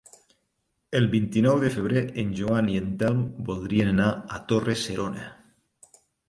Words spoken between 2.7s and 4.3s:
i en Telm voldrien anar